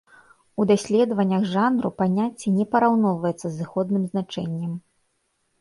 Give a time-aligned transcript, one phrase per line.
[0.61, 4.73] У даследаваннях жанру паняцце не параўноўваецца з зыходным значэннем.